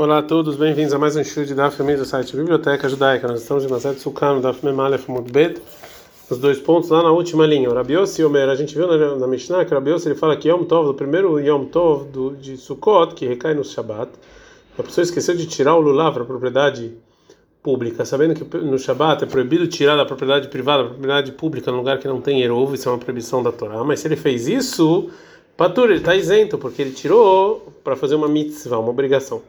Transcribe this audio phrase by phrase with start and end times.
[0.00, 3.26] Olá a todos, bem-vindos a mais um estudo de Daf do site Biblioteca Judaica.
[3.26, 5.60] Nós estamos em Maset Sukkano, Daf Memalef Mudbet,
[6.30, 7.68] os dois pontos lá na última linha.
[7.68, 10.48] O Rabiossi Omer, a gente viu na, na Mishnah que o Rabiossi ele fala que
[10.48, 14.12] Yom Tov, do primeiro Yom Tov do, de Sukkot, que recai no Shabbat,
[14.78, 16.92] a pessoa esqueceu de tirar o lulav para a propriedade
[17.60, 21.78] pública, sabendo que no Shabbat é proibido tirar da propriedade privada para propriedade pública no
[21.78, 24.46] lugar que não tem Eruv, isso é uma proibição da Torá, mas se ele fez
[24.46, 25.10] isso,
[25.56, 29.42] Patur, ele está isento, porque ele tirou para fazer uma mitzvah, uma obrigação.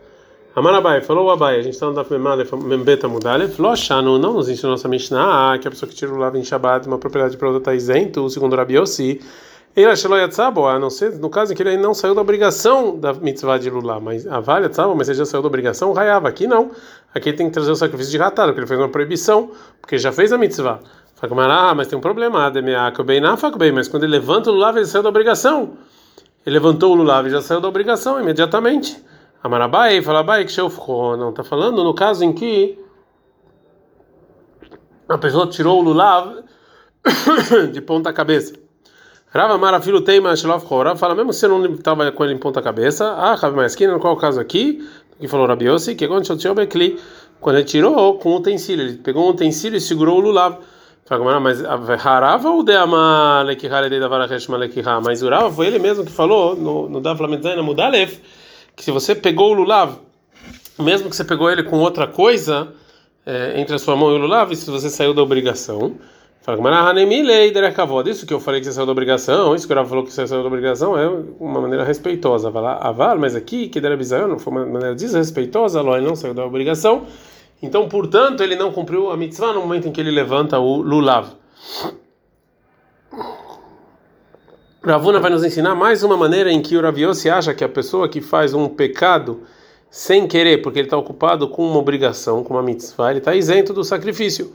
[0.59, 2.11] Amarabai, falou o Abai, a gente está no Daf
[2.57, 6.37] Membeta Mudalef, Loshanu, não nos ensinou nossa Mishnah, que a pessoa que tira o lava
[6.37, 9.21] em Shabbat, uma propriedade para outra está isento, segundo Rabi Yossi,
[9.73, 12.99] ele achou Yatzabo, a não ser no caso em que ele não saiu da obrigação
[12.99, 16.27] da mitzvah de Lula, mas a Vale Yatzabo, mas ele já saiu da obrigação, raiava.
[16.27, 16.71] Aqui não,
[17.15, 19.97] aqui ele tem que trazer o sacrifício de ratado, porque ele fez uma proibição, porque
[19.97, 20.81] já fez a mitzvah.
[21.21, 22.51] Ah, mas tem um problema,
[23.73, 25.71] mas quando ele levanta o Lulav, ele saiu da obrigação.
[26.45, 29.01] Ele levantou o Lulav e já saiu da obrigação imediatamente.
[29.41, 32.77] Amarabai, fala Bai, que não está falando no caso em que
[35.07, 36.43] a pessoa tirou o lulav
[37.71, 38.53] de ponta cabeça.
[39.31, 42.61] Rava Mara filho teima shlof chora, fala mesmo se não estava com ele em ponta
[42.61, 43.13] cabeça.
[43.13, 44.85] Ah, Rabi Maskina, qual é o caso aqui?
[45.19, 46.27] Que falou Rabiossi, que quando
[47.39, 50.57] quando ele tirou com utensílio, ele pegou um utensílio e segurou o lulav.
[51.05, 51.63] Fala, mas
[52.05, 54.99] harava ou deama lekihara de davarachesh malekiha?
[55.01, 58.19] Mas o Rava foi ele mesmo que falou no no Dav Lametzai Mudalef
[58.79, 59.97] que se você pegou o lulav,
[60.79, 62.69] mesmo que você pegou ele com outra coisa
[63.25, 65.97] é, entre a sua mão e o lulav, se você saiu da obrigação,
[68.07, 70.25] isso que eu falei que você saiu da obrigação, isso que o falou que você
[70.25, 71.09] saiu da obrigação é
[71.41, 72.47] uma maneira respeitosa.
[72.47, 77.05] Aval, mas aqui que era bizarro, foi uma maneira desrespeitosa, Ló, não saiu da obrigação.
[77.61, 81.27] Então, portanto, ele não cumpriu a mitzvah no momento em que ele levanta o lulav.
[84.89, 88.09] Ravuna vai nos ensinar mais uma maneira em que o Raviossi acha que a pessoa
[88.09, 89.41] que faz um pecado
[89.87, 93.71] sem querer, porque ele está ocupado com uma obrigação, com uma mitzvah, ele está isento
[93.71, 94.51] do sacrifício.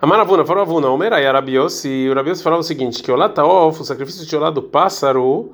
[0.00, 3.82] A Maravuna falou Ravuna, Omerai Arabiossi, e o Rabiossi falava o seguinte, que o Lataof,
[3.82, 5.52] o sacrifício de olá do pássaro,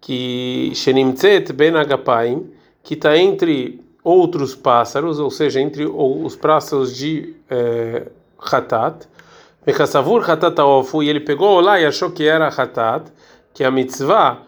[0.00, 2.50] que Shenimtzet Ben Agapaim,
[2.82, 8.06] que está entre outros pássaros, ou seja, entre os pássaros de é,
[8.38, 9.06] Hatat,
[9.66, 10.56] Mechasavur Hatat
[11.02, 13.12] e ele pegou lá e achou que era Hatat,
[13.54, 14.42] que é a mitzvah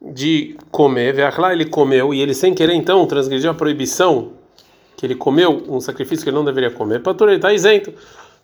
[0.00, 4.32] de comer, Veachla ele comeu e ele sem querer então transgrediu a proibição
[4.96, 7.92] que ele comeu um sacrifício que ele não deveria comer, para ele está isento,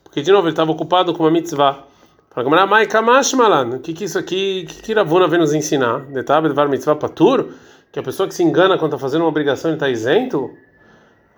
[0.04, 1.84] porque de novo ele estava ocupado com uma mitzvah.
[2.30, 5.52] Para comer mai kamash malan, o que que isso aqui, que que Ravuna vem nos
[5.52, 6.00] ensinar?
[6.06, 7.48] Detalhe var mitzvah patur,
[7.90, 10.50] que a pessoa que se engana quando está fazendo uma obrigação ele está isento?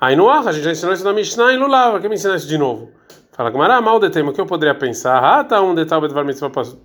[0.00, 2.36] Aí no ar, a gente já ensinou isso na Mishnah e Lulav, quer me ensinar
[2.36, 2.90] isso de novo?
[3.32, 5.18] Fala Gamara, mal de tema, o que eu poderia pensar?
[5.18, 6.78] Ah, tá um detalhe de mitzvah patur.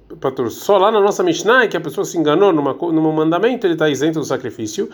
[0.50, 3.90] Só lá na nossa Mishnah, que a pessoa se enganou numa, num mandamento, ele está
[3.90, 4.90] isento do sacrifício.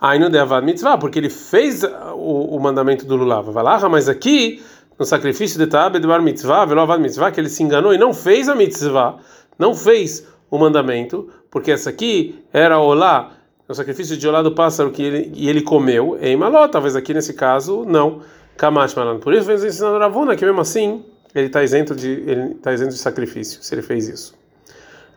[0.00, 3.48] Aí no devad mitzvah, porque ele fez o, o mandamento do lulav.
[3.54, 4.62] Lá, mas aqui,
[4.98, 8.48] no sacrifício de de bar mitzvah, velovat mitzvah, que ele se enganou e não fez
[8.48, 9.16] a mitzvah,
[9.58, 13.32] não fez o mandamento, porque essa aqui era olá,
[13.68, 17.14] o sacrifício de olá do pássaro que ele, e ele comeu, em maló, talvez aqui
[17.14, 18.20] nesse caso, não.
[18.56, 19.18] Kamash Malan.
[19.18, 22.90] Por isso vem ensinando Ravuna que mesmo assim ele está isento de ele está isento
[22.90, 24.35] de sacrifício se ele fez isso.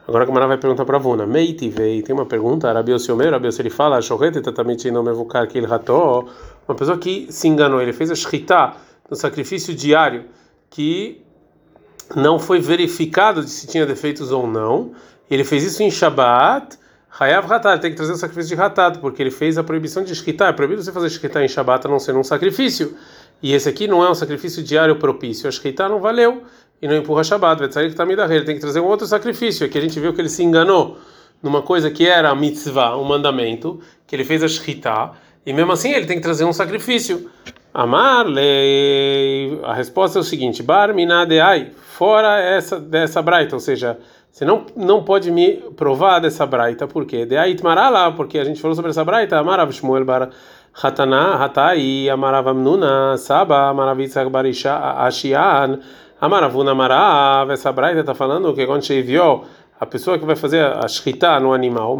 [0.07, 1.25] Agora a Gamara vai perguntar para Ravuna.
[1.25, 2.71] Meiti vei tem uma pergunta.
[2.71, 3.99] Rabios Yomer, Rabios ele fala
[5.53, 6.29] ele ratou.
[6.67, 8.75] Uma pessoa que se enganou, ele fez a shritá
[9.09, 10.25] no sacrifício diário
[10.69, 11.21] que
[12.15, 14.91] não foi verificado se tinha defeitos ou não.
[15.29, 16.77] Ele fez isso em Shabat.
[17.19, 20.13] Hayav Hatat, tem que trazer o sacrifício de Hatat, porque ele fez a proibição de
[20.15, 20.45] Shkita.
[20.45, 22.95] É proibido você fazer Shkita em Shabat a não ser um sacrifício.
[23.41, 25.47] E esse aqui não é um sacrifício diário propício.
[25.47, 26.43] A Shkita não valeu
[26.81, 27.61] e não empurra Shabbat.
[27.77, 29.65] Ele tem que trazer um outro sacrifício.
[29.65, 30.97] Aqui a gente viu que ele se enganou
[31.41, 35.11] numa coisa que era a mitzvah, um mandamento, que ele fez a Shkita,
[35.45, 37.29] e mesmo assim ele tem que trazer um sacrifício.
[37.73, 38.25] Amar
[39.63, 40.89] A resposta é o seguinte: Bar
[41.43, 43.97] ai, fora essa dessa braita, ou seja,
[44.31, 47.25] você não, não pode me provar dessa braita, por quê?
[47.25, 50.29] De Ait Marala, porque a gente falou sobre essa braita, Amarav Shmuel Bar
[50.73, 55.79] Hatana, Hatai, Amaravamnuna, Saba, Amaravitzak Barisha, Ashian,
[56.21, 57.51] Amaravuna Marav.
[57.51, 59.43] Essa braita está falando que quando viu
[59.79, 61.97] a pessoa que vai fazer a shkita no animal,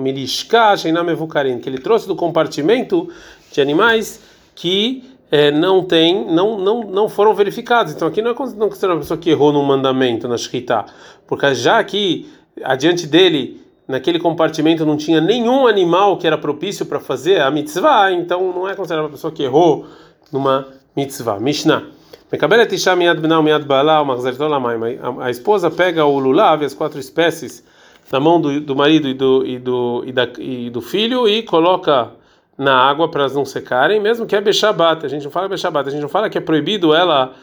[1.61, 3.09] que ele trouxe do compartimento
[3.51, 4.21] de animais
[4.53, 7.93] que é, não tem, não, não, não foram verificados.
[7.93, 10.85] Então aqui não é considerado uma pessoa que errou no mandamento na shkita,
[11.25, 12.29] porque já que
[12.61, 18.11] adiante dele naquele compartimento não tinha nenhum animal que era propício para fazer a mitzvah,
[18.11, 19.85] então não é considerado uma pessoa que errou
[20.31, 21.39] numa mitzvah.
[21.39, 21.98] Mishnah.
[25.19, 27.63] A esposa pega o lulav, as quatro espécies,
[28.11, 31.43] na mão do, do marido e do, e, do, e, da, e do filho e
[31.43, 32.11] coloca
[32.57, 35.05] na água para elas não secarem, mesmo que é bechabat.
[35.05, 37.33] A gente não fala bechabat, a gente não fala que é proibido ela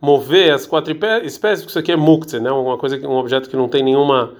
[0.00, 2.50] mover as quatro espécies, porque isso aqui é muktzeh, né?
[2.50, 4.34] Uma coisa, um objeto que não tem nenhuma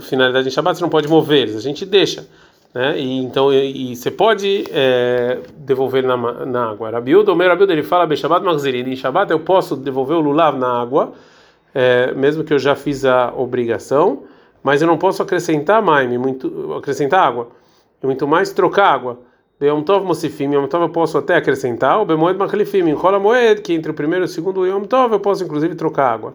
[0.00, 2.26] finalidade em Shabbat, você não pode mover eles, a gente deixa.
[2.74, 2.98] Né?
[2.98, 6.90] E, então, e, e você pode é, devolver na, na água.
[6.90, 10.58] Rabiudo, o meu Rabiudo, ele fala, Beshabat Magzirin, em Shabbat eu posso devolver o lulav
[10.58, 11.12] na água,
[11.72, 14.24] é, mesmo que eu já fiz a obrigação,
[14.62, 17.48] mas eu não posso acrescentar maime, muito, acrescentar água,
[18.02, 19.20] e muito mais trocar água.
[19.62, 23.62] Yom Tov Mosifim, Yom Tov eu posso até acrescentar, o Bemoed Machalifim, em Rola Moed,
[23.62, 26.34] que entre o primeiro e o segundo Yom Tov eu posso inclusive trocar água.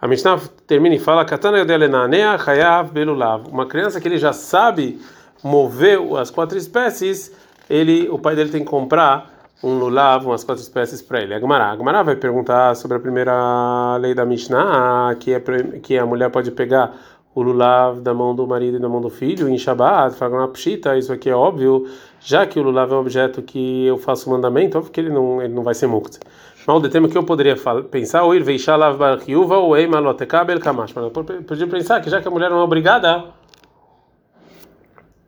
[0.00, 3.48] A Mishnah termina e fala: Katana Yodelenanea Chayav Belulav.
[3.50, 5.00] Uma criança que ele já sabe
[5.44, 7.30] mover as quatro espécies,
[7.68, 9.32] ele, o pai dele tem que comprar
[9.62, 11.34] um lulav, umas quatro espécies para ele.
[11.34, 15.42] A Gemara, vai perguntar sobre a primeira lei da Mishnah, que é
[15.82, 16.96] que a mulher pode pegar
[17.34, 20.96] o lulav da mão do marido e da mão do filho em Shabbat, fala pshita,
[20.96, 21.84] isso aqui é óbvio,
[22.20, 25.42] já que o lulav é um objeto que eu faço mandamento, óbvio que ele não,
[25.42, 26.20] ele não vai ser muktzah.
[26.66, 27.56] Mal de tema que eu poderia
[27.90, 30.94] pensar, ou ir veishalav barchiuva ou ei malotekabel kamash.
[30.94, 31.10] Mas eu
[31.42, 33.24] podia pensar que já que a mulher não é obrigada,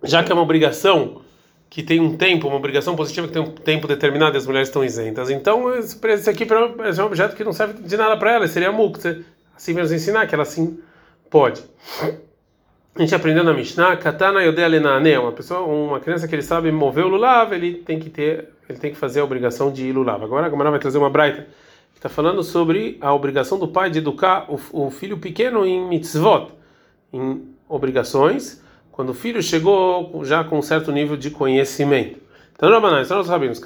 [0.02, 1.22] já que é uma obrigação
[1.68, 4.68] que tem um tempo, uma obrigação positiva que tem um tempo determinado e as mulheres
[4.68, 8.48] estão isentas, então esse aqui é um objeto que não serve de nada para ela,
[8.48, 9.18] seria muktzah.
[9.56, 10.78] Assim vamos ensinar que ela sim
[11.30, 11.62] pode.
[12.94, 16.72] A gente aprendeu na Mishnah, katana yodea lenane, uma pessoa, uma criança que ele sabe
[16.72, 19.92] mover o lulav, ele tem que ter, ele tem que fazer a obrigação de ir
[19.92, 20.24] lulav.
[20.24, 21.46] Agora a Gamara vai trazer uma braita
[21.92, 25.86] que está falando sobre a obrigação do pai de educar o, o filho pequeno em
[25.86, 26.52] mitzvot,
[27.12, 28.62] em obrigações,
[28.96, 32.18] quando o filho chegou já com um certo nível de conhecimento.
[32.54, 33.60] Então, Rabanai, são os rabinos,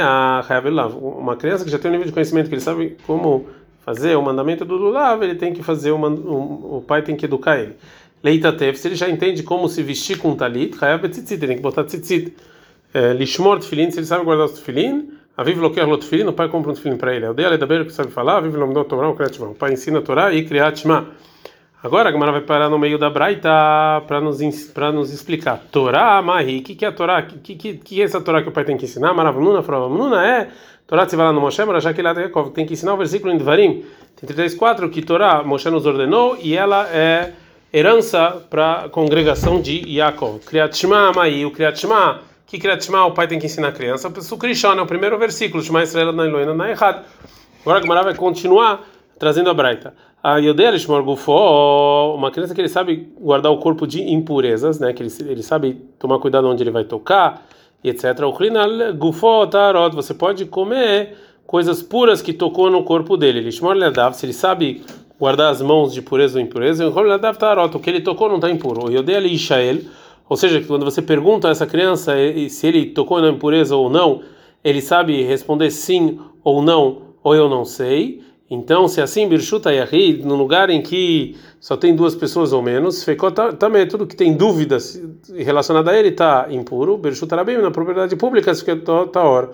[0.00, 3.48] a uma criança que já tem um nível de conhecimento que ele sabe como
[3.84, 7.24] fazer o mandamento do lulav, ele tem que fazer o, o, o pai tem que
[7.24, 7.74] educar ele.
[8.22, 11.56] Leita tef, se ele já entende como se vestir com talit, hayab tzitzit, ele tem
[11.56, 12.32] que botar tzitzit.
[12.94, 16.70] É, lishmor se ele sabe guardar os tefilin, aviv loquer lot tefilin, o pai compra
[16.70, 17.26] um tefilin para ele.
[17.26, 20.44] Aldeia ledaber, que sabe falar, aviv lomdot Torah, o O pai ensina a Torá e
[20.44, 21.08] kriat shma.
[21.80, 23.48] Agora a Gemara vai parar no meio da Braita
[24.08, 24.40] para nos
[24.74, 25.62] para nos explicar.
[25.70, 27.22] Torá, Mahi, que, que é a Torá?
[27.22, 29.14] Que, que, que é essa Torá que o pai tem que ensinar?
[29.14, 30.48] Maravamnuna, Faravamnuna é
[30.88, 32.50] Torá Tzivala no Moshe, Marashá Kilat Yaakov.
[32.50, 33.84] Tem que ensinar o versículo em Dvarim,
[34.16, 37.32] tem 33.4, que Torá Moshe nos ordenou e ela é
[37.72, 40.40] herança para a congregação de Yaakov.
[40.40, 43.72] Kriyat Shema, Mahi, o Kriyat Shema, que Kriyat Shema o pai tem que ensinar a
[43.72, 44.08] criança?
[44.08, 47.04] O Krishon é o primeiro versículo, Shema Israel na Eloina na errado.
[47.60, 48.84] Agora a Gemara vai continuar
[49.18, 51.32] trazendo a Braita a Yodelish Morgufo,
[52.14, 54.92] uma criança que ele sabe guardar o corpo de impurezas, né?
[54.92, 57.46] Que ele, ele sabe tomar cuidado onde ele vai tocar,
[57.84, 58.04] etc.
[58.24, 61.16] O Klinal Gufo Tarot, você pode comer
[61.46, 63.40] coisas puras que tocou no corpo dele.
[63.40, 64.82] Lishmor Ledav, se ele sabe
[65.18, 68.50] guardar as mãos de pureza ou impureza, o Tarot, o que ele tocou não está
[68.50, 68.86] impuro.
[68.86, 69.78] O Yodeli Ishael,
[70.28, 72.12] ou seja, quando você pergunta a essa criança
[72.50, 74.20] se ele tocou na impureza ou não,
[74.64, 78.20] ele sabe responder sim ou não, ou eu não sei.
[78.50, 83.04] Então, se assim, Birshuta Yahid, no lugar em que só tem duas pessoas ou menos,
[83.04, 85.00] ficou também tudo que tem dúvidas
[85.34, 86.96] relacionada a ele está impuro.
[86.96, 89.50] Birshuta Rabim, na propriedade pública, se está hora.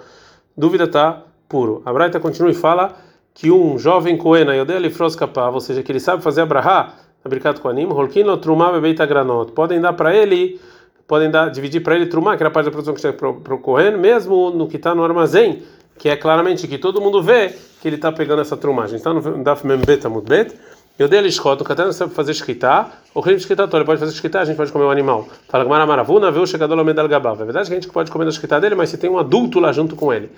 [0.56, 1.82] Dúvida está puro.
[1.85, 2.96] A Braita continua e fala
[3.35, 6.94] que um jovem Coena, Yodel Ifros Kapav, ou seja, que ele sabe fazer abrahá,
[7.25, 10.61] na com anim, Holkino Trumá Bebeita Granot, podem dar para ele,
[11.08, 13.55] podem dar, dividir para ele Trumá, que era a parte da produção que está para
[13.55, 15.62] o Cohen, mesmo no que está no armazém
[15.99, 18.97] que é claramente que todo mundo vê que ele está pegando essa trumagem.
[18.97, 20.54] Está no Daf Membet Amudbet.
[20.97, 24.12] Eu dei escota, o Katana sabe fazer escritar, o rei de escritar, ele pode fazer
[24.12, 25.26] escritar, a gente pode comer o um animal.
[25.49, 27.42] Fala Gamara Maravuna, vê o chegador ao medal gabava.
[27.42, 29.59] É verdade que a gente pode comer a escrita dele, mas se tem um adulto
[29.59, 30.30] lá junto com ele.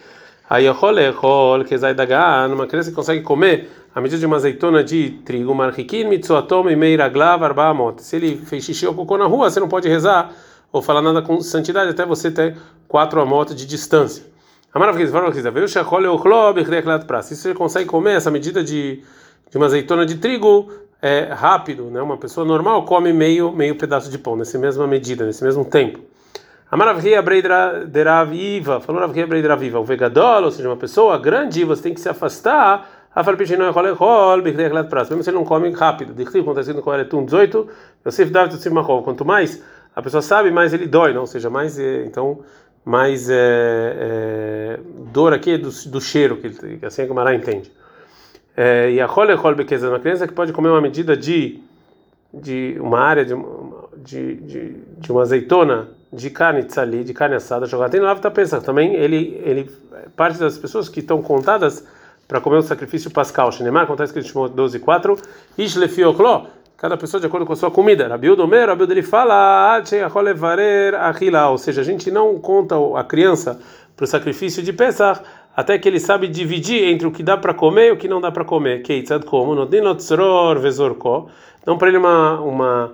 [0.49, 4.83] Aí Yachol que zai dagan, uma criança que consegue comer a medida de uma azeitona
[4.83, 8.03] de trigo, marhikin, mitzoatom e meiraglav arbaamot.
[8.03, 10.33] Se ele fez xixi ou cocô na rua, você não pode rezar
[10.73, 12.57] ou falar nada com santidade até você ter
[12.89, 14.25] quatro amot de distância.
[17.23, 19.03] Se você consegue comer essa medida de,
[19.51, 22.03] de uma azeitona de trigo é rápido, né?
[22.03, 26.01] Uma pessoa normal come meio meio pedaço de pão nessa mesma medida, nesse mesmo tempo.
[26.71, 32.01] Amaravria Breideraviva, falou Ravria Breideraviva, o vegadol, ou seja, uma pessoa grande, você tem que
[32.01, 32.87] se afastar.
[33.15, 36.13] Mesmo se ele não come rápido.
[36.13, 37.69] Dichtiv, acontece no Koheretum 18,
[38.07, 39.03] Yosef David Yosef Machov.
[39.05, 39.63] Quanto mais
[39.95, 41.23] a pessoa sabe, mais ele dói, não?
[41.23, 42.41] Ou seja, mais então
[42.87, 44.81] mais é, é,
[45.13, 47.73] dor aqui é do, do cheiro, que, que assim a Gamara entende.
[48.57, 51.61] É, e a rolechol bequeza, uma criança que pode comer uma medida de,
[52.33, 53.35] de uma área de,
[53.97, 58.65] de, de, de uma azeitona de carne tzali, de carne assada, jogatina, lá está pensando
[58.65, 59.69] também, ele, ele,
[60.15, 61.85] parte das pessoas que estão contadas
[62.29, 65.19] para comer o sacrifício pascal, Shinemar, acontece que ele chamou 12 e 4,
[65.59, 68.07] Ishlefioklo, cada pessoa de acordo com a sua comida.
[68.07, 69.81] Rabiudo Omer, Rabiudo ele fala,
[71.51, 73.59] ou seja, a gente não conta a criança
[73.97, 75.21] para o sacrifício de Pesach
[75.57, 78.21] até que ele sabe dividir entre o que dá para comer e o que não
[78.21, 78.83] dá para comer.
[79.25, 79.55] Como?
[81.67, 82.93] Não para ele uma, uma,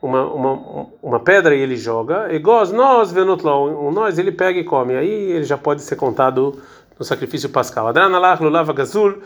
[0.00, 2.32] uma, uma, uma pedra e ele joga.
[2.34, 4.96] Egos nós venotlo, nós ele pega e come.
[4.96, 6.58] Aí ele já pode ser contado
[6.98, 7.88] no sacrifício pascal.
[7.88, 9.18] Adranalach lulav gazul.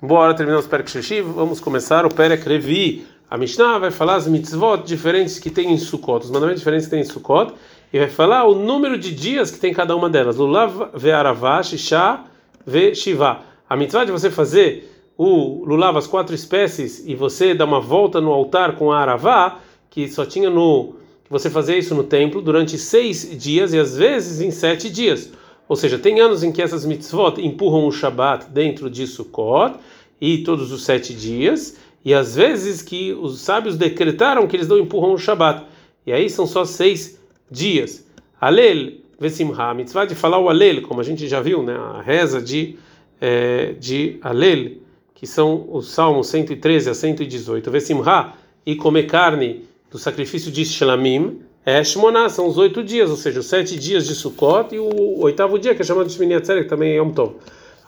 [0.00, 3.17] Bora terminar os Perek vamos começar o Perek Revi.
[3.30, 6.90] A Mishnah vai falar as mitzvot diferentes que tem em Sukkot, os mandamentos diferentes que
[6.92, 7.52] tem em Sukkot,
[7.92, 10.36] e vai falar o número de dias que tem cada uma delas.
[10.36, 12.20] Lulav ve'aravá, shisha
[12.66, 13.40] ve'shiva.
[13.68, 18.18] A mitzvah de você fazer o lulav, as quatro espécies, e você dar uma volta
[18.18, 19.58] no altar com a aravá,
[19.90, 20.94] que só tinha no...
[21.28, 25.30] Você fazer isso no templo durante seis dias e às vezes em sete dias.
[25.68, 29.74] Ou seja, tem anos em que essas mitzvot empurram o Shabat dentro de Sukkot
[30.18, 31.76] e todos os sete dias,
[32.08, 35.66] e às vezes que os sábios decretaram que eles não empurram o Shabat.
[36.06, 38.02] E aí são só seis dias.
[38.40, 41.76] Alel Vesimha, mitzvah de falar o Alel, como a gente já viu, né?
[41.76, 42.78] a reza de,
[43.20, 44.78] é, de Alel,
[45.14, 47.70] que são os salmos 113 a 118.
[47.70, 48.32] Vesimha,
[48.64, 53.40] e comer carne do sacrifício de Shlamim, é Shmoná, são os oito dias, ou seja,
[53.40, 56.64] os sete dias de Sukkot e o oitavo dia, que é chamado de Shmini que
[56.64, 57.34] também é Yom Tov.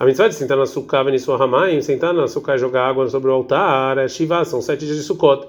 [0.00, 3.30] A mitzvah de sentar na Sukkah, Venisua Hamayim, sentar na Sukkah e jogar água sobre
[3.30, 5.46] o altar, é Shiva, são sete dias de Sukkot.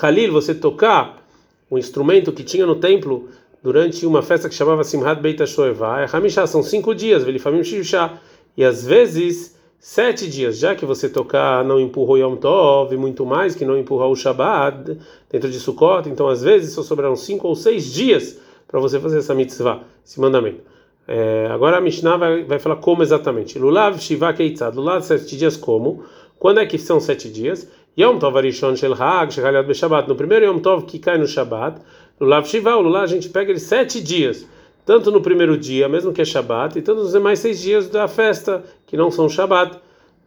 [0.00, 1.22] Halil, você tocar
[1.68, 3.28] o instrumento que tinha no templo
[3.62, 8.18] durante uma festa que chamava Simhat Beit HaShoevah, é Hamishá, são cinco dias, Velifamim Shivshá,
[8.56, 13.54] e às vezes sete dias, já que você tocar não empurrou Yom Tov, muito mais
[13.54, 14.96] que não empurrou o Shabbat
[15.30, 19.18] dentro de Sukkot, então às vezes só sobraram cinco ou seis dias para você fazer
[19.18, 20.69] essa mitzvah, esse mandamento.
[21.12, 23.58] É, agora a Mishnah vai, vai falar como exatamente.
[23.58, 26.04] Lulav Shiva Keitzad, Lulav sete dias como?
[26.38, 27.68] Quando é que são sete dias?
[27.98, 31.80] Yom Tov Arishon Shel Hag, Shechaliad Beshabbat, no primeiro Yom Tov que cai no Shabbat,
[32.20, 34.46] Lulav Shiva, o Lulav a gente pega ele sete dias
[34.86, 38.06] tanto no primeiro dia, mesmo que é Shabat, e tanto nos demais seis dias da
[38.06, 39.80] festa, que não são Shabat,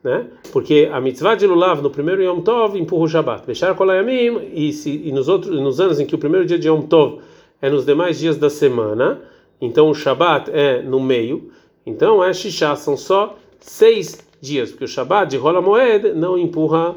[0.04, 0.28] né?
[0.52, 3.48] Porque a mitzvah de Lulav no primeiro Yom Tov empurra o Shabat.
[3.48, 6.68] Bechar Kolayamim, e, se, e nos, outros, nos anos em que o primeiro dia de
[6.68, 7.22] Yom Tov
[7.62, 9.22] é nos demais dias da semana,
[9.66, 11.52] então o Shabat é no meio,
[11.86, 16.96] então é Shishá, são só seis dias, porque o Shabat de Rola Moed não empurra,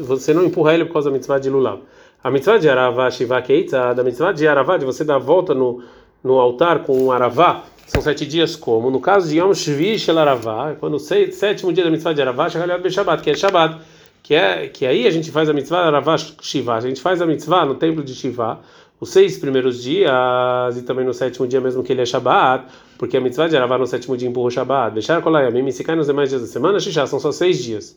[0.00, 1.80] você não empurra ele por causa da mitzvah de Lulav.
[2.24, 5.54] A mitzvah de Aravá Shiva Keitza, da mitzvah de Aravá, de você dar a volta
[5.54, 5.82] no
[6.26, 8.90] no altar com um aravá, são sete dias como?
[8.90, 12.48] No caso de Yom Shvi Shel Aravá, quando o sétimo dia da mitzvah de Aravá,
[12.48, 13.80] Shagaliot Be Shabbat, que é Shabbat,
[14.24, 17.26] que é que aí a gente faz a mitzvah Aravá Shiva, a gente faz a
[17.26, 18.58] mitzvah no templo de Shiva,
[19.00, 22.66] os seis primeiros dias e também no sétimo dia mesmo que ele é Shabbat,
[22.98, 24.94] porque a mitzvah de Aravá no sétimo dia empurra o Shabbat.
[24.94, 27.96] Deixar Kolayamim, se cai nos demais dias da semana, Shishá, são só seis dias.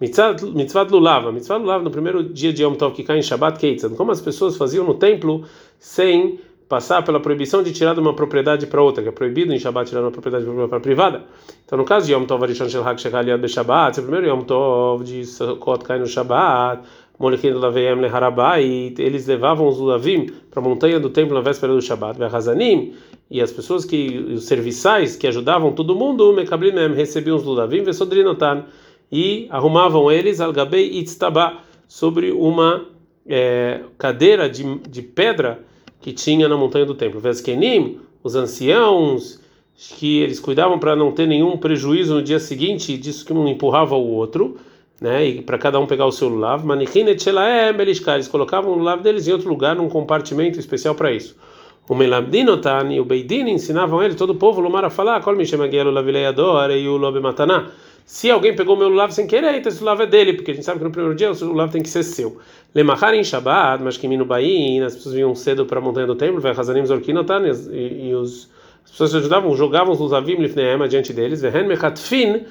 [0.00, 3.94] Mitzvah Lulav, mitzvah Lulav no primeiro dia de Yom Tov que cai em Shabbat, Keitzad,
[3.94, 5.44] como as pessoas faziam no templo
[5.78, 9.58] sem passar pela proibição de tirar de uma propriedade para outra, que é proibido em
[9.58, 11.22] Shabbat tirar uma propriedade para privada.
[11.64, 14.26] Então, no caso de Yom Tov Arishon Shel Hag Shechal Yad Shabbat, se o primeiro
[14.26, 16.06] Yom Tov de Sukkot cai no
[17.22, 21.72] Shabbat, Molekim Laveyem Leharabai, eles levavam os Ulavim para a montanha do templo na véspera
[21.72, 21.80] do
[22.18, 22.94] Vehazanim,
[23.30, 28.64] e as pessoas que, os serviçais que ajudavam todo mundo, Mekablimem, recebiam os Ulavim, Vesodrinotan,
[29.10, 32.86] e arrumavam eles al Gabei Itztabá, sobre uma
[33.26, 35.60] é, cadeira de, de pedra
[36.00, 37.20] que tinha na montanha do templo.
[37.20, 39.38] Veskenim, os anciãos,
[39.98, 43.94] que eles cuidavam para não ter nenhum prejuízo no dia seguinte, disso que um empurrava
[43.94, 44.56] o outro,
[45.02, 45.26] né?
[45.26, 46.62] E para cada um pegar o seu lulav.
[48.14, 51.36] Eles colocavam o lulav deles em outro lugar, num compartimento especial para isso.
[51.88, 55.90] O Melabdinotan e o Beidin ensinavam ele, todo o povo, Lumar a falar, Kol Mishemagiel
[55.90, 57.70] Lavileador e o Lobe Mataná.
[58.06, 60.64] Se alguém pegou meu lulav sem querer, então esse lulav é dele, porque a gente
[60.64, 62.38] sabe que no primeiro dia o lulav tem que ser seu.
[62.74, 66.14] Lemachar em Shabbat, mas que no Bain, as pessoas vinham cedo para a montanha do
[66.14, 67.42] templo, vai Hazanim Zorkinotan,
[67.72, 68.48] e os
[68.84, 72.44] as pessoas ajudavam, jogavam os lusavim lifneem adiante deles, vehen mechatfin,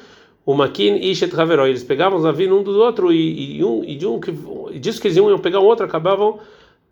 [0.45, 3.95] o makin ishet haveró, eles pegavam os avim um do outro e, e, um, e
[3.95, 4.33] de um que
[4.71, 6.39] e disso que eles iam pegar um outro, acabavam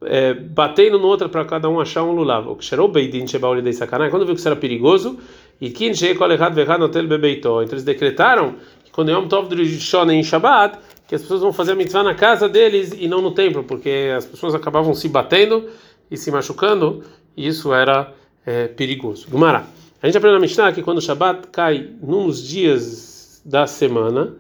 [0.02, 2.48] é, batendo no outro para cada um achar um lulav.
[2.48, 5.18] O que cheirou beidin shebauli dei sacanagem, quando viu que isso era perigoso,
[5.60, 10.12] e kin sheikol echad vechad notel bebeitó, então eles decretaram que quando Yom Tov Rishon
[10.12, 10.78] em Shabbat,
[11.08, 14.14] que as pessoas vão fazer a mitzvah na casa deles e não no templo, porque
[14.16, 15.68] as pessoas acabavam se batendo
[16.10, 17.04] e se machucando,
[17.36, 18.14] e isso era
[18.46, 19.28] é, perigoso.
[19.30, 19.66] Gumará.
[20.02, 23.09] A gente aprende na Mishnah que quando o Shabbat cai num dos dias
[23.50, 24.34] da semana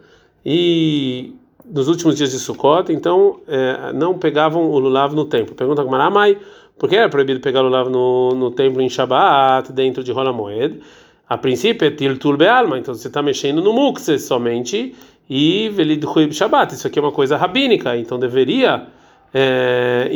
[0.45, 1.33] e
[1.65, 5.55] nos últimos dias de Sukkot, então é, não pegavam o lulav no templo.
[5.55, 6.37] Pergunta Gumará, mãe,
[6.77, 10.31] por que era proibido pegar o lulav no, no templo em Shabbat, dentro de Rola
[10.31, 10.79] Moed?
[11.27, 14.95] A princípio é tiltul be'alma, então você está mexendo no mukse somente,
[15.29, 16.73] e velid Shabbat.
[16.73, 18.87] Isso aqui é uma coisa rabínica, então deveria
[19.33, 20.09] é,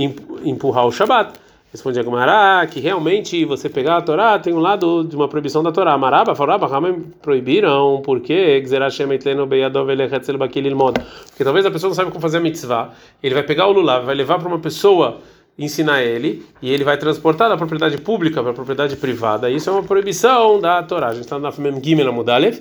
[0.43, 1.33] empurrar o Shabbat.
[1.73, 5.63] Responde a Gemara que realmente você pegar a Torá tem um lado de uma proibição
[5.63, 5.97] da Torá.
[5.97, 8.61] Maraba, Faraba, Ramem proibiram, porque
[11.29, 12.91] Porque talvez a pessoa não saiba como fazer a mitzvah.
[13.23, 15.17] Ele vai pegar o lulav, vai levar para uma pessoa
[15.57, 19.49] ensinar ele e ele vai transportar da propriedade pública para a propriedade privada.
[19.49, 21.07] Isso é uma proibição da Torá.
[21.07, 22.59] A gente está na Mem Gimel Amudalev.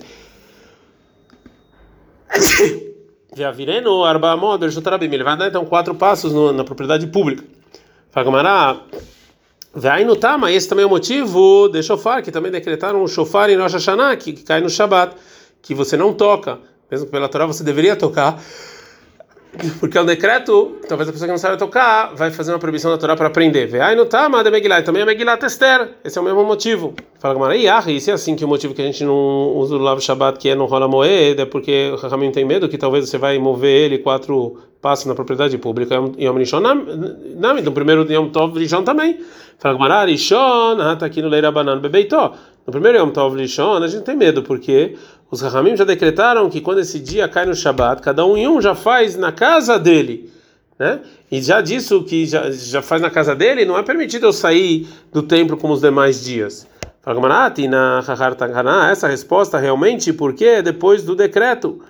[3.54, 4.70] Vireno, Arba Moder,
[5.02, 7.44] Ele vai andar então quatro passos no, na propriedade pública.
[8.12, 8.78] Fagamará,
[9.72, 13.48] vai no Tama, esse também é o motivo de shofar, que também decretaram o shofar
[13.48, 15.16] em Rosh Hashanah, que, que cai no Shabat,
[15.62, 16.58] que você não toca,
[16.90, 18.38] mesmo que pela Torá você deveria tocar,
[19.80, 22.90] porque é um decreto, talvez a pessoa que não sabe tocar vai fazer uma proibição
[22.90, 23.66] da Torá para aprender.
[23.66, 26.94] Vai no Tama de Megillah, também é Megillah Tester, esse é o mesmo motivo.
[27.18, 29.78] Fala Gamara, e se é assim que o motivo que a gente não usa o
[29.78, 33.08] Lav Shabbat, que é no Rola Moed, é porque o Rahamim tem medo que talvez
[33.08, 35.96] você vai mover ele quatro passos na propriedade pública.
[36.18, 39.20] Yom Rishon, não, então primeiro Yom Tov Rishon também.
[39.58, 42.34] Fala Gamara, Rishon, ah, tá aqui no Leira Banan Bebeitó.
[42.66, 44.96] No primeiro Yom Tov Rishon, a gente tem medo, porque
[45.32, 48.60] os Rahamim já decretaram que quando esse dia cai no Shabat, cada um em um
[48.60, 50.30] já faz na casa dele
[50.82, 51.00] né?
[51.30, 54.88] E já disso que já, já faz na casa dele, não é permitido eu sair
[55.12, 56.66] do templo como os demais dias.
[58.90, 61.80] Essa resposta realmente porque depois do decreto,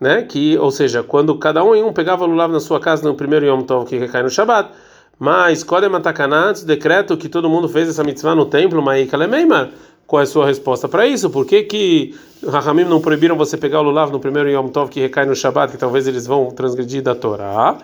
[0.00, 0.22] né?
[0.22, 3.14] Que, ou seja, quando cada um em um pegava o lulav na sua casa no
[3.16, 4.70] primeiro Yom Tov que cai no Shabat,
[5.18, 9.70] mas Kodem do decreto que todo mundo fez essa mitzvah no templo, Maikalemeimar,
[10.08, 11.28] qual é a sua resposta para isso?
[11.28, 15.00] Por que que Rahamim não proibiram você pegar o lulav no primeiro Yom Tov que
[15.00, 17.76] recai no Shabat, que talvez eles vão transgredir da Torá?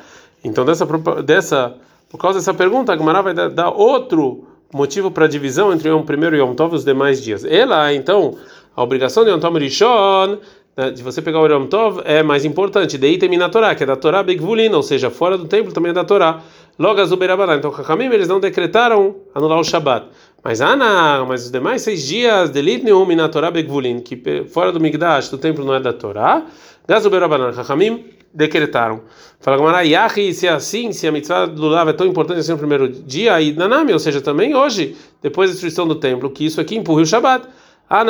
[0.42, 0.86] Então, dessa,
[1.22, 1.74] dessa,
[2.08, 6.34] por causa dessa pergunta, a Gemara vai dar, outro motivo para divisão entre o primeiro
[6.34, 7.44] Yom Tov e os demais dias.
[7.44, 8.38] Ela, então,
[8.74, 10.38] a obrigação de Yom Tov Rishon,
[10.74, 12.96] né, de você pegar o Yom Tov, é mais importante.
[12.96, 15.90] De item na Torá, que é da Torá Begvulin, ou seja, fora do templo também
[15.90, 16.40] é da Torá.
[16.78, 17.56] Logo, Azuberabaná.
[17.56, 20.06] Então, Hakamim, eles não decretaram anular o Shabat.
[20.44, 25.30] Mas Ana, mas os demais seis dias, Delitneum na Torá Begvulin, que fora do Migdash,
[25.30, 26.44] do templo não é da Torá.
[26.86, 29.00] Gazuberabanan, Hakamim decretaram.
[29.40, 32.52] Fala Gamara, Yahi, se é assim, se a mitzvah do Lulav é tão importante assim
[32.52, 36.44] no primeiro dia, aí Nanami, ou seja, também hoje, depois da destruição do templo, que
[36.44, 37.48] isso aqui empurra o Shabat.
[37.88, 38.04] A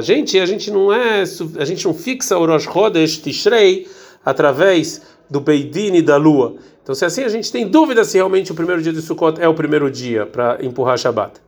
[0.00, 1.24] gente, a gente não é,
[1.58, 3.86] a gente não fixa o Rosh Chodesh Tishrei
[4.24, 6.56] através do Beidin e da lua.
[6.82, 9.40] Então, se é assim a gente tem dúvida se realmente o primeiro dia de Sukkot
[9.40, 11.40] é o primeiro dia para empurrar Shabat.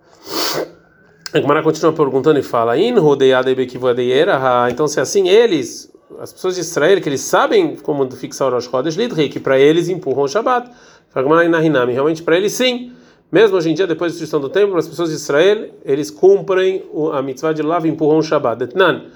[1.33, 7.01] A Gemara continua perguntando e fala: Então, se é assim, eles, as pessoas de Israel,
[7.01, 10.71] que eles sabem como fixar o Rosh Chodesh Lidri, que para eles empurram o Shabbat.
[11.13, 12.93] Realmente para eles sim.
[13.31, 16.85] Mesmo hoje em dia, depois da destruição do templo, as pessoas de Israel, eles cumprem
[17.13, 18.63] a mitzvah de lava e empurram o Shabbat.
[18.63, 19.07] Etnan.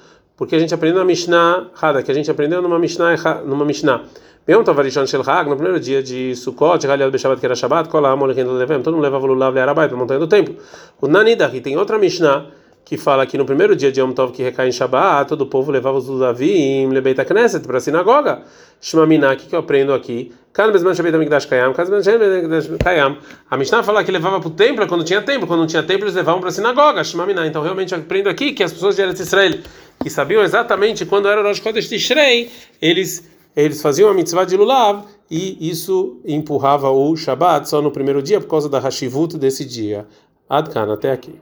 [0.40, 1.68] Porque a gente aprendeu na Mishnah
[2.03, 4.05] que a gente aprendeu numa Mishnah, numa Mishnah.
[4.48, 7.90] Yom Tov Arishon Shel Hag, no primeiro dia de Sukkot, Haliad Beshabat, que era Shabbat,
[7.90, 10.57] Kol Ha'am Olechim Levem, todo mundo levava o Lulav Le'arabai, para a montanha do templo.
[10.98, 12.46] O Nanidach, tem outra Mishnah,
[12.90, 15.46] que fala que no primeiro dia de Yom Tov que recai em Shabbat, todo o
[15.46, 18.42] povo levava os Lulavim Lebeita Knesset para a sinagoga.
[18.81, 20.33] Shmamina, o que, eu aprendo aqui?
[23.48, 26.07] A Mishnah fala que levava para o templo quando tinha templo, quando não tinha templo
[26.07, 27.05] eles levavam para a sinagoga.
[27.05, 27.46] Shmamina.
[27.46, 29.61] Então realmente eu aprendo aqui que as pessoas de Eretz Israel,
[30.03, 32.50] que sabiam exatamente quando era o Rosh Chodesh Tishrei,
[32.83, 33.24] eles
[33.55, 38.40] eles faziam a mitzvah de lulav e isso empurrava o Shabat só no primeiro dia
[38.40, 40.09] por causa da hashivut desse dia.
[40.48, 41.40] Adkan, até aqui.